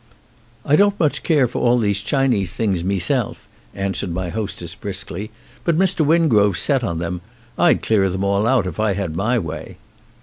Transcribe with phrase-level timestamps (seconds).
[0.65, 5.29] "I don't much care for all these Chinese things meself," answered my hostess briskly,
[5.63, 6.03] "but Mr.
[6.03, 7.21] Wingrove's set on them.
[7.55, 9.77] I'd clear them all out if I had my way."